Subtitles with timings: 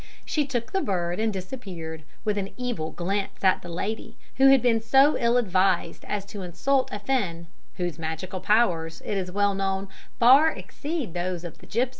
[0.25, 4.59] She took the bird and disappeared, with an evil glance at the lady, who had
[4.59, 9.53] been so ill advised as to insult a Finn, whose magical powers, it is well
[9.53, 11.89] known, far exceed those of the gipsies."